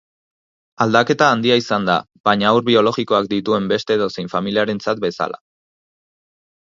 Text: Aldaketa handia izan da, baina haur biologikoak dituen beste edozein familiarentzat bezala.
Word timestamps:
Aldaketa 0.85 1.27
handia 1.33 1.57
izan 1.63 1.85
da, 1.89 1.97
baina 2.29 2.49
haur 2.53 2.65
biologikoak 2.69 3.29
dituen 3.37 3.69
beste 3.75 3.99
edozein 3.99 4.33
familiarentzat 4.37 5.05
bezala. 5.09 5.41